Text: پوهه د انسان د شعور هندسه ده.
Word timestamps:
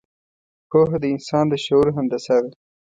پوهه 0.69 0.97
د 1.01 1.05
انسان 1.13 1.45
د 1.49 1.53
شعور 1.65 1.87
هندسه 1.97 2.35
ده. 2.43 2.51